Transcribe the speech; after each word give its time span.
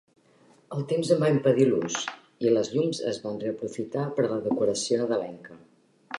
El 0.77 0.79
temps 0.91 1.11
en 1.15 1.19
va 1.23 1.29
impedir 1.33 1.67
l'ús 1.67 1.97
i 2.47 2.55
les 2.55 2.73
llums 2.77 3.03
es 3.13 3.23
van 3.27 3.39
reaprofitar 3.47 4.09
per 4.19 4.27
a 4.27 4.33
la 4.35 4.43
decoració 4.49 5.01
nadalenca. 5.05 5.63